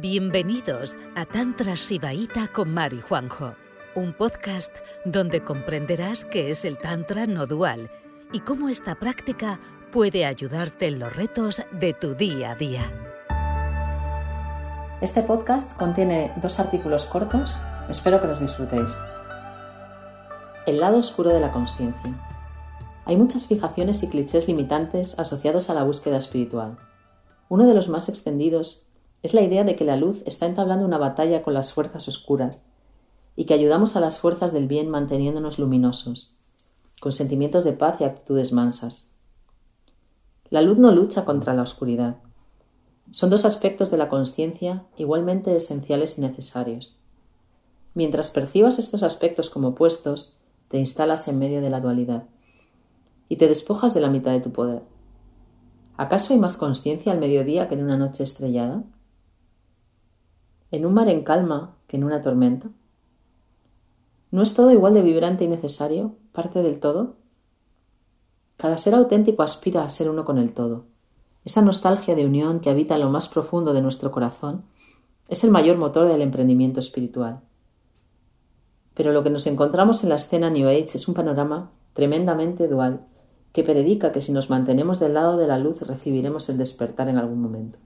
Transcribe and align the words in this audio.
Bienvenidos 0.00 0.96
a 1.16 1.24
Tantra 1.24 1.74
Sibaíta 1.74 2.46
con 2.46 2.72
Mari 2.72 3.00
Juanjo, 3.00 3.56
un 3.96 4.12
podcast 4.12 4.76
donde 5.04 5.42
comprenderás 5.42 6.24
qué 6.24 6.50
es 6.50 6.64
el 6.64 6.78
Tantra 6.78 7.26
no 7.26 7.46
dual 7.46 7.90
y 8.32 8.38
cómo 8.38 8.68
esta 8.68 8.94
práctica 8.94 9.58
puede 9.90 10.24
ayudarte 10.24 10.86
en 10.86 11.00
los 11.00 11.16
retos 11.16 11.64
de 11.72 11.94
tu 11.94 12.14
día 12.14 12.52
a 12.52 12.54
día. 12.54 12.82
Este 15.00 15.24
podcast 15.24 15.76
contiene 15.76 16.32
dos 16.40 16.60
artículos 16.60 17.04
cortos, 17.06 17.58
espero 17.88 18.20
que 18.20 18.28
los 18.28 18.38
disfrutéis. 18.38 18.96
El 20.66 20.78
lado 20.78 20.98
oscuro 20.98 21.30
de 21.30 21.40
la 21.40 21.50
conciencia. 21.50 22.14
Hay 23.04 23.16
muchas 23.16 23.48
fijaciones 23.48 24.04
y 24.04 24.10
clichés 24.10 24.46
limitantes 24.46 25.18
asociados 25.18 25.70
a 25.70 25.74
la 25.74 25.82
búsqueda 25.82 26.18
espiritual. 26.18 26.78
Uno 27.48 27.66
de 27.66 27.74
los 27.74 27.88
más 27.88 28.08
extendidos 28.08 28.87
es 29.22 29.34
la 29.34 29.42
idea 29.42 29.64
de 29.64 29.76
que 29.76 29.84
la 29.84 29.96
luz 29.96 30.22
está 30.26 30.46
entablando 30.46 30.84
una 30.84 30.98
batalla 30.98 31.42
con 31.42 31.54
las 31.54 31.72
fuerzas 31.72 32.06
oscuras 32.08 32.66
y 33.36 33.44
que 33.44 33.54
ayudamos 33.54 33.96
a 33.96 34.00
las 34.00 34.18
fuerzas 34.18 34.52
del 34.52 34.66
bien 34.66 34.88
manteniéndonos 34.88 35.58
luminosos, 35.58 36.34
con 37.00 37.12
sentimientos 37.12 37.64
de 37.64 37.72
paz 37.72 38.00
y 38.00 38.04
actitudes 38.04 38.52
mansas. 38.52 39.12
La 40.50 40.62
luz 40.62 40.78
no 40.78 40.92
lucha 40.92 41.24
contra 41.24 41.54
la 41.54 41.62
oscuridad. 41.62 42.18
Son 43.10 43.30
dos 43.30 43.44
aspectos 43.44 43.90
de 43.90 43.96
la 43.96 44.08
conciencia 44.08 44.86
igualmente 44.96 45.54
esenciales 45.54 46.18
y 46.18 46.22
necesarios. 46.22 46.98
Mientras 47.94 48.30
percibas 48.30 48.78
estos 48.78 49.02
aspectos 49.02 49.50
como 49.50 49.68
opuestos, 49.68 50.36
te 50.68 50.78
instalas 50.78 51.28
en 51.28 51.38
medio 51.38 51.60
de 51.60 51.70
la 51.70 51.80
dualidad 51.80 52.24
y 53.28 53.36
te 53.36 53.48
despojas 53.48 53.94
de 53.94 54.00
la 54.00 54.10
mitad 54.10 54.32
de 54.32 54.40
tu 54.40 54.52
poder. 54.52 54.82
¿Acaso 55.96 56.32
hay 56.32 56.38
más 56.38 56.56
conciencia 56.56 57.12
al 57.12 57.18
mediodía 57.18 57.68
que 57.68 57.74
en 57.74 57.82
una 57.82 57.96
noche 57.96 58.22
estrellada? 58.24 58.84
En 60.70 60.84
un 60.84 60.94
mar 60.94 61.08
en 61.08 61.22
calma 61.22 61.76
que 61.86 61.96
en 61.96 62.04
una 62.04 62.22
tormenta? 62.22 62.68
¿No 64.30 64.42
es 64.42 64.54
todo 64.54 64.70
igual 64.70 64.92
de 64.92 65.02
vibrante 65.02 65.44
y 65.44 65.48
necesario, 65.48 66.16
parte 66.32 66.62
del 66.62 66.80
todo? 66.80 67.16
Cada 68.58 68.76
ser 68.76 68.94
auténtico 68.94 69.42
aspira 69.42 69.82
a 69.82 69.88
ser 69.88 70.10
uno 70.10 70.24
con 70.24 70.36
el 70.36 70.52
todo. 70.52 70.84
Esa 71.44 71.62
nostalgia 71.62 72.14
de 72.14 72.26
unión 72.26 72.60
que 72.60 72.68
habita 72.68 72.96
en 72.96 73.00
lo 73.00 73.10
más 73.10 73.28
profundo 73.28 73.72
de 73.72 73.80
nuestro 73.80 74.10
corazón 74.10 74.64
es 75.28 75.44
el 75.44 75.50
mayor 75.50 75.78
motor 75.78 76.06
del 76.06 76.20
emprendimiento 76.20 76.80
espiritual. 76.80 77.40
Pero 78.94 79.12
lo 79.12 79.22
que 79.22 79.30
nos 79.30 79.46
encontramos 79.46 80.02
en 80.02 80.10
la 80.10 80.16
escena 80.16 80.50
New 80.50 80.68
Age 80.68 80.96
es 80.96 81.08
un 81.08 81.14
panorama 81.14 81.70
tremendamente 81.94 82.68
dual 82.68 83.06
que 83.52 83.64
predica 83.64 84.12
que 84.12 84.20
si 84.20 84.32
nos 84.32 84.50
mantenemos 84.50 85.00
del 85.00 85.14
lado 85.14 85.38
de 85.38 85.46
la 85.46 85.58
luz 85.58 85.82
recibiremos 85.82 86.48
el 86.50 86.58
despertar 86.58 87.08
en 87.08 87.16
algún 87.16 87.40
momento 87.40 87.78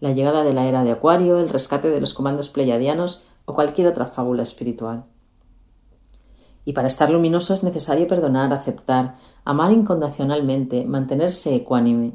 la 0.00 0.12
llegada 0.12 0.44
de 0.44 0.52
la 0.52 0.66
era 0.66 0.84
de 0.84 0.92
Acuario, 0.92 1.38
el 1.38 1.48
rescate 1.48 1.88
de 1.88 2.00
los 2.00 2.14
comandos 2.14 2.48
pleiadianos 2.48 3.24
o 3.44 3.54
cualquier 3.54 3.86
otra 3.86 4.06
fábula 4.06 4.42
espiritual. 4.42 5.04
Y 6.64 6.72
para 6.72 6.88
estar 6.88 7.10
luminoso 7.10 7.54
es 7.54 7.62
necesario 7.62 8.08
perdonar, 8.08 8.52
aceptar, 8.52 9.16
amar 9.44 9.72
incondicionalmente, 9.72 10.84
mantenerse 10.84 11.54
ecuánime, 11.54 12.12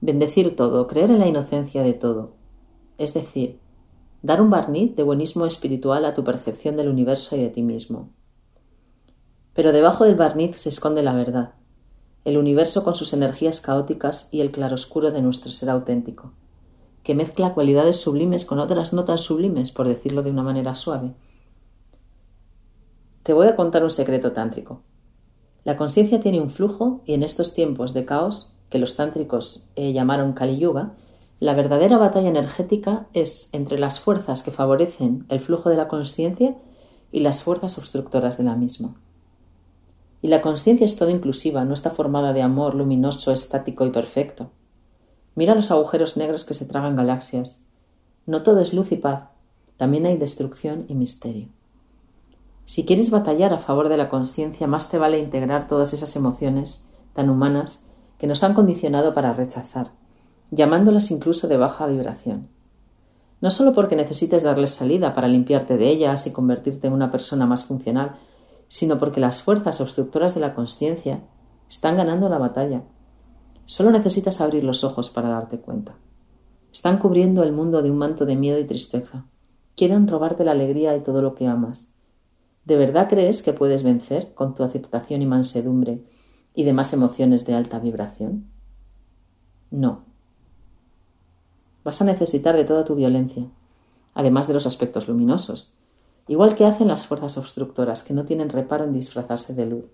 bendecir 0.00 0.56
todo, 0.56 0.86
creer 0.86 1.10
en 1.10 1.18
la 1.18 1.28
inocencia 1.28 1.82
de 1.82 1.92
todo. 1.92 2.32
Es 2.96 3.14
decir, 3.14 3.60
dar 4.22 4.40
un 4.40 4.50
barniz 4.50 4.96
de 4.96 5.02
buenismo 5.02 5.46
espiritual 5.46 6.04
a 6.06 6.14
tu 6.14 6.24
percepción 6.24 6.76
del 6.76 6.88
universo 6.88 7.36
y 7.36 7.40
de 7.40 7.50
ti 7.50 7.62
mismo. 7.62 8.08
Pero 9.52 9.72
debajo 9.72 10.04
del 10.04 10.14
barniz 10.14 10.56
se 10.56 10.70
esconde 10.70 11.02
la 11.02 11.14
verdad, 11.14 11.54
el 12.24 12.38
universo 12.38 12.82
con 12.82 12.94
sus 12.94 13.12
energías 13.12 13.60
caóticas 13.60 14.28
y 14.32 14.40
el 14.40 14.50
claroscuro 14.50 15.10
de 15.10 15.22
nuestro 15.22 15.52
ser 15.52 15.68
auténtico 15.70 16.32
que 17.02 17.14
mezcla 17.14 17.54
cualidades 17.54 17.96
sublimes 17.96 18.44
con 18.44 18.58
otras 18.58 18.92
notas 18.92 19.22
sublimes, 19.22 19.72
por 19.72 19.88
decirlo 19.88 20.22
de 20.22 20.30
una 20.30 20.42
manera 20.42 20.74
suave. 20.74 21.12
Te 23.22 23.32
voy 23.32 23.48
a 23.48 23.56
contar 23.56 23.82
un 23.82 23.90
secreto 23.90 24.32
tántrico. 24.32 24.82
La 25.64 25.76
conciencia 25.76 26.20
tiene 26.20 26.40
un 26.40 26.50
flujo 26.50 27.02
y 27.04 27.14
en 27.14 27.22
estos 27.22 27.54
tiempos 27.54 27.94
de 27.94 28.04
caos, 28.04 28.56
que 28.70 28.78
los 28.78 28.96
tántricos 28.96 29.68
eh, 29.76 29.92
llamaron 29.92 30.32
Kali 30.32 30.58
Yuga, 30.58 30.94
la 31.40 31.54
verdadera 31.54 31.96
batalla 31.96 32.28
energética 32.28 33.06
es 33.14 33.48
entre 33.54 33.78
las 33.78 33.98
fuerzas 33.98 34.42
que 34.42 34.50
favorecen 34.50 35.24
el 35.30 35.40
flujo 35.40 35.70
de 35.70 35.76
la 35.76 35.88
conciencia 35.88 36.54
y 37.10 37.20
las 37.20 37.42
fuerzas 37.42 37.78
obstructoras 37.78 38.36
de 38.36 38.44
la 38.44 38.56
misma. 38.56 38.94
Y 40.22 40.28
la 40.28 40.42
conciencia 40.42 40.84
es 40.84 40.96
todo 40.96 41.08
inclusiva, 41.08 41.64
no 41.64 41.72
está 41.72 41.90
formada 41.90 42.34
de 42.34 42.42
amor 42.42 42.74
luminoso, 42.74 43.32
estático 43.32 43.86
y 43.86 43.90
perfecto. 43.90 44.50
Mira 45.40 45.54
los 45.54 45.70
agujeros 45.70 46.18
negros 46.18 46.44
que 46.44 46.52
se 46.52 46.66
tragan 46.66 46.96
galaxias. 46.96 47.64
No 48.26 48.42
todo 48.42 48.60
es 48.60 48.74
luz 48.74 48.92
y 48.92 48.96
paz, 48.96 49.30
también 49.78 50.04
hay 50.04 50.18
destrucción 50.18 50.84
y 50.86 50.94
misterio. 50.94 51.48
Si 52.66 52.84
quieres 52.84 53.10
batallar 53.10 53.54
a 53.54 53.58
favor 53.58 53.88
de 53.88 53.96
la 53.96 54.10
conciencia, 54.10 54.66
más 54.66 54.90
te 54.90 54.98
vale 54.98 55.18
integrar 55.18 55.66
todas 55.66 55.94
esas 55.94 56.14
emociones 56.14 56.92
tan 57.14 57.30
humanas 57.30 57.86
que 58.18 58.26
nos 58.26 58.44
han 58.44 58.52
condicionado 58.52 59.14
para 59.14 59.32
rechazar, 59.32 59.92
llamándolas 60.50 61.10
incluso 61.10 61.48
de 61.48 61.56
baja 61.56 61.86
vibración. 61.86 62.48
No 63.40 63.50
solo 63.50 63.72
porque 63.72 63.96
necesites 63.96 64.42
darles 64.42 64.72
salida 64.72 65.14
para 65.14 65.26
limpiarte 65.26 65.78
de 65.78 65.88
ellas 65.88 66.26
y 66.26 66.32
convertirte 66.32 66.88
en 66.88 66.92
una 66.92 67.10
persona 67.10 67.46
más 67.46 67.64
funcional, 67.64 68.16
sino 68.68 68.98
porque 68.98 69.20
las 69.20 69.40
fuerzas 69.40 69.80
obstructoras 69.80 70.34
de 70.34 70.42
la 70.42 70.54
conciencia 70.54 71.20
están 71.66 71.96
ganando 71.96 72.28
la 72.28 72.36
batalla 72.36 72.82
Solo 73.70 73.92
necesitas 73.92 74.40
abrir 74.40 74.64
los 74.64 74.82
ojos 74.82 75.10
para 75.10 75.28
darte 75.28 75.60
cuenta. 75.60 75.94
Están 76.72 76.98
cubriendo 76.98 77.44
el 77.44 77.52
mundo 77.52 77.82
de 77.82 77.92
un 77.92 77.98
manto 77.98 78.26
de 78.26 78.34
miedo 78.34 78.58
y 78.58 78.64
tristeza. 78.64 79.26
Quieren 79.76 80.08
robarte 80.08 80.44
la 80.44 80.50
alegría 80.50 80.96
y 80.96 81.04
todo 81.04 81.22
lo 81.22 81.36
que 81.36 81.46
amas. 81.46 81.92
¿De 82.64 82.76
verdad 82.76 83.08
crees 83.08 83.42
que 83.42 83.52
puedes 83.52 83.84
vencer 83.84 84.34
con 84.34 84.54
tu 84.54 84.64
aceptación 84.64 85.22
y 85.22 85.26
mansedumbre 85.26 86.02
y 86.52 86.64
demás 86.64 86.92
emociones 86.92 87.46
de 87.46 87.54
alta 87.54 87.78
vibración? 87.78 88.50
No. 89.70 90.02
Vas 91.84 92.02
a 92.02 92.06
necesitar 92.06 92.56
de 92.56 92.64
toda 92.64 92.84
tu 92.84 92.96
violencia, 92.96 93.46
además 94.14 94.48
de 94.48 94.54
los 94.54 94.66
aspectos 94.66 95.06
luminosos, 95.06 95.74
igual 96.26 96.56
que 96.56 96.66
hacen 96.66 96.88
las 96.88 97.06
fuerzas 97.06 97.38
obstructoras 97.38 98.02
que 98.02 98.14
no 98.14 98.24
tienen 98.24 98.48
reparo 98.48 98.82
en 98.82 98.92
disfrazarse 98.92 99.54
de 99.54 99.66
luz. 99.66 99.84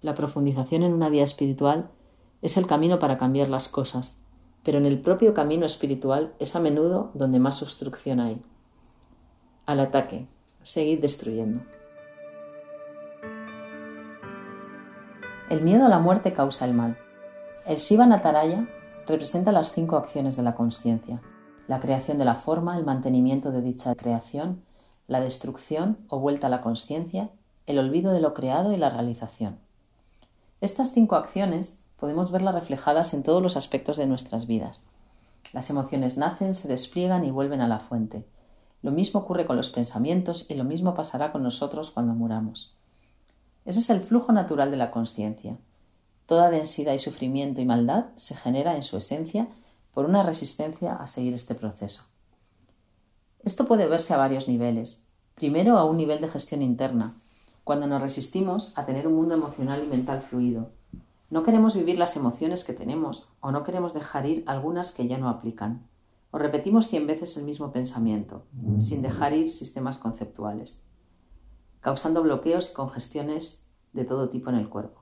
La 0.00 0.16
profundización 0.16 0.82
en 0.82 0.92
una 0.92 1.10
vía 1.10 1.22
espiritual 1.22 1.88
es 2.42 2.56
el 2.56 2.66
camino 2.66 2.98
para 2.98 3.16
cambiar 3.16 3.48
las 3.48 3.68
cosas, 3.68 4.26
pero 4.64 4.78
en 4.78 4.86
el 4.86 5.00
propio 5.00 5.32
camino 5.32 5.64
espiritual 5.64 6.34
es 6.38 6.54
a 6.54 6.60
menudo 6.60 7.10
donde 7.14 7.38
más 7.38 7.62
obstrucción 7.62 8.20
hay. 8.20 8.42
Al 9.64 9.80
ataque, 9.80 10.28
seguid 10.62 11.00
destruyendo. 11.00 11.60
El 15.48 15.62
miedo 15.62 15.86
a 15.86 15.88
la 15.88 15.98
muerte 15.98 16.32
causa 16.32 16.64
el 16.64 16.74
mal. 16.74 16.98
El 17.66 17.76
Shiva 17.76 18.06
Nataraya 18.06 18.68
representa 19.06 19.52
las 19.52 19.72
cinco 19.72 19.96
acciones 19.96 20.36
de 20.36 20.42
la 20.42 20.54
conciencia: 20.54 21.22
la 21.68 21.78
creación 21.78 22.18
de 22.18 22.24
la 22.24 22.34
forma, 22.34 22.76
el 22.76 22.84
mantenimiento 22.84 23.52
de 23.52 23.62
dicha 23.62 23.94
creación, 23.94 24.62
la 25.06 25.20
destrucción 25.20 25.98
o 26.08 26.18
vuelta 26.18 26.46
a 26.46 26.50
la 26.50 26.62
conciencia, 26.62 27.30
el 27.66 27.78
olvido 27.78 28.12
de 28.12 28.20
lo 28.20 28.34
creado 28.34 28.72
y 28.72 28.76
la 28.76 28.90
realización. 28.90 29.58
Estas 30.60 30.92
cinco 30.92 31.16
acciones 31.16 31.81
podemos 32.02 32.32
verlas 32.32 32.56
reflejadas 32.56 33.14
en 33.14 33.22
todos 33.22 33.40
los 33.40 33.56
aspectos 33.56 33.96
de 33.96 34.08
nuestras 34.08 34.48
vidas. 34.48 34.80
Las 35.52 35.70
emociones 35.70 36.16
nacen, 36.16 36.56
se 36.56 36.66
despliegan 36.66 37.24
y 37.24 37.30
vuelven 37.30 37.60
a 37.60 37.68
la 37.68 37.78
fuente. 37.78 38.26
Lo 38.82 38.90
mismo 38.90 39.20
ocurre 39.20 39.46
con 39.46 39.56
los 39.56 39.70
pensamientos 39.70 40.50
y 40.50 40.54
lo 40.54 40.64
mismo 40.64 40.94
pasará 40.94 41.30
con 41.30 41.44
nosotros 41.44 41.92
cuando 41.92 42.12
muramos. 42.12 42.74
Ese 43.64 43.78
es 43.78 43.88
el 43.88 44.00
flujo 44.00 44.32
natural 44.32 44.72
de 44.72 44.78
la 44.78 44.90
conciencia. 44.90 45.58
Toda 46.26 46.50
densidad 46.50 46.92
y 46.92 46.98
sufrimiento 46.98 47.60
y 47.60 47.66
maldad 47.66 48.06
se 48.16 48.34
genera 48.34 48.74
en 48.74 48.82
su 48.82 48.96
esencia 48.96 49.46
por 49.94 50.04
una 50.04 50.24
resistencia 50.24 50.96
a 50.96 51.06
seguir 51.06 51.34
este 51.34 51.54
proceso. 51.54 52.06
Esto 53.44 53.64
puede 53.66 53.86
verse 53.86 54.12
a 54.12 54.16
varios 54.16 54.48
niveles. 54.48 55.06
Primero, 55.36 55.78
a 55.78 55.84
un 55.84 55.98
nivel 55.98 56.20
de 56.20 56.26
gestión 56.26 56.62
interna, 56.62 57.14
cuando 57.62 57.86
nos 57.86 58.02
resistimos 58.02 58.76
a 58.76 58.86
tener 58.86 59.06
un 59.06 59.14
mundo 59.14 59.36
emocional 59.36 59.84
y 59.84 59.86
mental 59.86 60.20
fluido, 60.20 60.72
no 61.32 61.44
queremos 61.44 61.74
vivir 61.74 61.98
las 61.98 62.14
emociones 62.14 62.62
que 62.62 62.74
tenemos 62.74 63.30
o 63.40 63.52
no 63.52 63.64
queremos 63.64 63.94
dejar 63.94 64.26
ir 64.26 64.44
algunas 64.46 64.92
que 64.92 65.08
ya 65.08 65.16
no 65.16 65.30
aplican. 65.30 65.88
O 66.30 66.36
repetimos 66.36 66.88
cien 66.88 67.06
veces 67.06 67.38
el 67.38 67.44
mismo 67.44 67.72
pensamiento, 67.72 68.44
sin 68.80 69.00
dejar 69.00 69.32
ir 69.32 69.50
sistemas 69.50 69.96
conceptuales, 69.96 70.82
causando 71.80 72.22
bloqueos 72.22 72.70
y 72.70 72.74
congestiones 72.74 73.66
de 73.94 74.04
todo 74.04 74.28
tipo 74.28 74.50
en 74.50 74.56
el 74.56 74.68
cuerpo. 74.68 75.00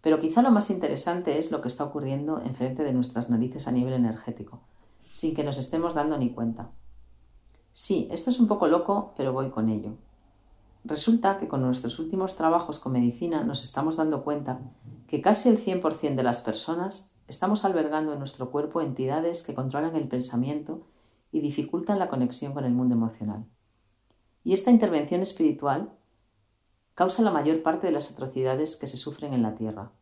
Pero 0.00 0.20
quizá 0.20 0.40
lo 0.40 0.50
más 0.50 0.70
interesante 0.70 1.38
es 1.38 1.52
lo 1.52 1.60
que 1.60 1.68
está 1.68 1.84
ocurriendo 1.84 2.40
enfrente 2.40 2.82
de 2.82 2.94
nuestras 2.94 3.28
narices 3.28 3.68
a 3.68 3.72
nivel 3.72 3.92
energético, 3.92 4.62
sin 5.12 5.34
que 5.34 5.44
nos 5.44 5.58
estemos 5.58 5.92
dando 5.92 6.16
ni 6.16 6.30
cuenta. 6.30 6.70
Sí, 7.74 8.08
esto 8.10 8.30
es 8.30 8.40
un 8.40 8.48
poco 8.48 8.68
loco, 8.68 9.12
pero 9.18 9.34
voy 9.34 9.50
con 9.50 9.68
ello. 9.68 9.98
Resulta 10.86 11.38
que 11.38 11.46
con 11.46 11.60
nuestros 11.60 11.98
últimos 11.98 12.36
trabajos 12.36 12.78
con 12.78 12.92
medicina 12.92 13.44
nos 13.44 13.64
estamos 13.64 13.96
dando 13.98 14.24
cuenta 14.24 14.60
que 15.06 15.20
casi 15.20 15.48
el 15.48 15.58
100% 15.58 16.14
de 16.14 16.22
las 16.22 16.40
personas 16.40 17.14
estamos 17.28 17.64
albergando 17.64 18.12
en 18.12 18.18
nuestro 18.18 18.50
cuerpo 18.50 18.80
entidades 18.80 19.42
que 19.42 19.54
controlan 19.54 19.96
el 19.96 20.08
pensamiento 20.08 20.86
y 21.32 21.40
dificultan 21.40 21.98
la 21.98 22.08
conexión 22.08 22.52
con 22.52 22.64
el 22.64 22.72
mundo 22.72 22.94
emocional. 22.94 23.46
Y 24.44 24.52
esta 24.52 24.70
intervención 24.70 25.22
espiritual 25.22 25.92
causa 26.94 27.22
la 27.22 27.30
mayor 27.30 27.62
parte 27.62 27.86
de 27.86 27.92
las 27.92 28.10
atrocidades 28.10 28.76
que 28.76 28.86
se 28.86 28.96
sufren 28.96 29.32
en 29.32 29.42
la 29.42 29.54
Tierra. 29.54 29.92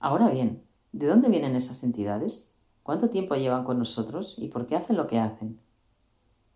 Ahora 0.00 0.30
bien, 0.30 0.64
¿de 0.92 1.06
dónde 1.06 1.28
vienen 1.28 1.54
esas 1.54 1.84
entidades? 1.84 2.54
¿Cuánto 2.82 3.10
tiempo 3.10 3.34
llevan 3.34 3.64
con 3.64 3.78
nosotros 3.78 4.36
y 4.38 4.48
por 4.48 4.66
qué 4.66 4.74
hacen 4.74 4.96
lo 4.96 5.06
que 5.06 5.18
hacen? 5.18 5.60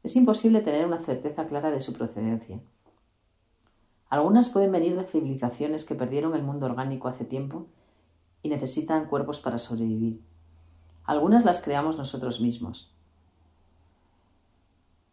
Es 0.03 0.17
imposible 0.17 0.63
tener 0.63 0.87
una 0.87 0.99
certeza 0.99 1.47
clara 1.47 1.71
de 1.71 1.81
su 1.81 1.93
procedencia. 1.93 2.61
Algunas 4.13 4.51
pueden 4.51 4.71
venir 4.71 4.95
de 4.95 5.05
civilizaciones 5.05 5.87
que 5.87 5.95
perdieron 5.95 6.35
el 6.35 6.43
mundo 6.43 6.67
orgánico 6.67 7.09
hace 7.09 7.25
tiempo 7.25 7.65
y 8.43 8.51
necesitan 8.51 9.07
cuerpos 9.07 9.41
para 9.41 9.59
sobrevivir. 9.59 10.21
Algunas 11.07 11.47
las 11.47 11.63
creamos 11.63 11.97
nosotros 11.97 12.43
mismos. 12.43 12.93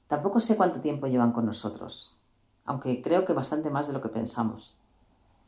Tampoco 0.10 0.42
sé 0.42 0.58
cuánto 0.58 0.82
tiempo 0.82 1.08
llevan 1.08 1.32
con 1.32 1.46
nosotros, 1.46 2.18
aunque 2.66 3.02
creo 3.02 3.24
que 3.24 3.32
bastante 3.32 3.70
más 3.70 3.88
de 3.88 3.94
lo 3.94 4.02
que 4.02 4.10
pensamos. 4.10 4.76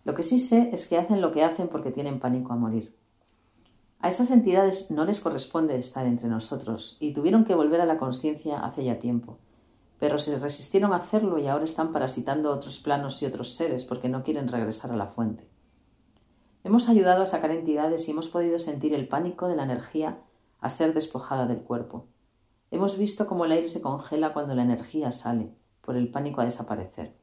Lo 0.06 0.15
que 0.15 0.24
sí 0.24 0.39
sé 0.39 0.69
es 0.71 0.88
que 0.88 0.97
hacen 0.97 1.19
lo 1.19 1.33
que 1.33 1.44
hacen 1.44 1.68
porque 1.68 1.92
tienen 1.92 2.21
pánico 2.21 2.54
a 2.54 2.56
morir. 2.56 2.95
A 4.00 4.07
esas 4.07 4.31
entidades 4.31 4.92
no 4.92 5.04
les 5.04 5.19
corresponde 5.19 5.77
estar 5.77 6.06
entre 6.06 6.30
nosotros 6.30 6.95
y 7.01 7.12
tuvieron 7.12 7.44
que 7.44 7.56
volver 7.56 7.81
a 7.81 7.86
la 7.86 7.97
conciencia 7.97 8.63
hace 8.63 8.86
ya 8.86 8.97
tiempo, 8.97 9.39
pero 10.01 10.18
se 10.18 10.36
resistieron 10.39 10.94
a 10.94 10.95
hacerlo 10.95 11.38
y 11.38 11.45
ahora 11.45 11.63
están 11.63 11.92
parasitando 11.92 12.51
otros 12.51 12.80
planos 12.80 13.21
y 13.21 13.27
otros 13.27 13.53
seres 13.53 13.83
porque 13.83 14.09
no 14.09 14.24
quieren 14.24 14.48
regresar 14.48 14.92
a 14.92 14.95
la 14.95 15.06
fuente. 15.06 15.48
Hemos 16.63 16.89
ayudado 16.89 17.21
a 17.21 17.27
sacar 17.27 17.51
entidades 17.51 18.07
y 18.07 18.12
hemos 18.12 18.27
podido 18.27 18.57
sentir 18.57 18.95
el 18.95 19.07
pánico 19.07 19.48
de 19.48 19.56
la 19.56 19.63
energía 19.63 20.18
a 20.59 20.69
ser 20.69 20.95
despojada 20.95 21.45
del 21.45 21.59
cuerpo. 21.59 22.07
Hemos 22.71 22.98
visto 22.98 23.27
cómo 23.27 23.45
el 23.45 23.51
aire 23.51 23.68
se 23.68 23.83
congela 23.83 24.33
cuando 24.33 24.56
la 24.56 24.63
energía 24.63 25.12
sale, 25.12 25.53
por 25.81 25.95
el 25.95 26.09
pánico 26.09 26.42
a 26.42 26.45
desaparecer. 26.45 27.13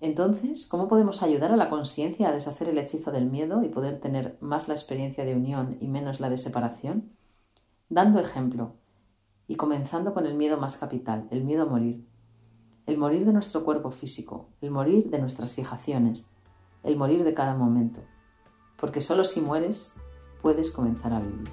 Entonces, 0.00 0.66
¿cómo 0.66 0.86
podemos 0.86 1.22
ayudar 1.22 1.50
a 1.50 1.56
la 1.56 1.70
conciencia 1.70 2.28
a 2.28 2.32
deshacer 2.32 2.68
el 2.68 2.76
hechizo 2.76 3.10
del 3.10 3.24
miedo 3.24 3.64
y 3.64 3.70
poder 3.70 3.98
tener 4.00 4.36
más 4.42 4.68
la 4.68 4.74
experiencia 4.74 5.24
de 5.24 5.34
unión 5.34 5.78
y 5.80 5.88
menos 5.88 6.20
la 6.20 6.28
de 6.28 6.36
separación? 6.36 7.10
Dando 7.88 8.20
ejemplo 8.20 8.74
y 9.48 9.56
comenzando 9.56 10.14
con 10.14 10.26
el 10.26 10.34
miedo 10.34 10.56
más 10.58 10.76
capital, 10.76 11.28
el 11.30 11.44
miedo 11.44 11.62
a 11.62 11.66
morir. 11.66 12.06
El 12.86 12.98
morir 12.98 13.24
de 13.24 13.32
nuestro 13.32 13.64
cuerpo 13.64 13.90
físico, 13.90 14.48
el 14.60 14.70
morir 14.70 15.10
de 15.10 15.18
nuestras 15.18 15.54
fijaciones, 15.54 16.36
el 16.82 16.96
morir 16.96 17.24
de 17.24 17.34
cada 17.34 17.54
momento. 17.54 18.00
Porque 18.76 19.00
solo 19.00 19.24
si 19.24 19.40
mueres 19.40 19.94
puedes 20.40 20.70
comenzar 20.70 21.12
a 21.12 21.20
vivir. 21.20 21.48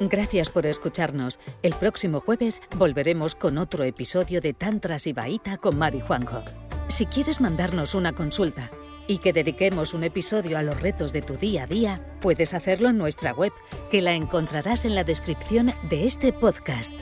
Gracias 0.00 0.48
por 0.50 0.66
escucharnos. 0.66 1.40
El 1.62 1.74
próximo 1.74 2.20
jueves 2.20 2.60
volveremos 2.76 3.34
con 3.34 3.58
otro 3.58 3.82
episodio 3.84 4.40
de 4.40 4.52
Tantras 4.52 5.06
y 5.06 5.12
Baita 5.12 5.56
con 5.56 5.76
Mari 5.76 6.00
Juanjo. 6.00 6.42
Si 6.86 7.06
quieres 7.06 7.40
mandarnos 7.40 7.94
una 7.94 8.12
consulta 8.12 8.70
y 9.08 9.18
que 9.18 9.32
dediquemos 9.32 9.94
un 9.94 10.04
episodio 10.04 10.56
a 10.58 10.62
los 10.62 10.80
retos 10.80 11.12
de 11.12 11.22
tu 11.22 11.36
día 11.36 11.64
a 11.64 11.66
día, 11.66 12.16
puedes 12.20 12.54
hacerlo 12.54 12.90
en 12.90 12.98
nuestra 12.98 13.32
web, 13.32 13.52
que 13.90 14.02
la 14.02 14.12
encontrarás 14.12 14.84
en 14.84 14.94
la 14.94 15.02
descripción 15.02 15.72
de 15.88 16.04
este 16.04 16.32
podcast. 16.32 16.92